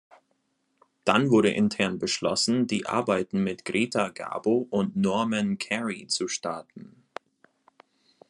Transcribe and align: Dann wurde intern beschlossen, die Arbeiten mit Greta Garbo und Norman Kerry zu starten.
Dann 1.05 1.29
wurde 1.29 1.51
intern 1.51 1.99
beschlossen, 1.99 2.65
die 2.65 2.87
Arbeiten 2.87 3.43
mit 3.43 3.65
Greta 3.65 4.09
Garbo 4.09 4.65
und 4.71 4.95
Norman 4.95 5.59
Kerry 5.59 6.07
zu 6.07 6.27
starten. 6.27 7.03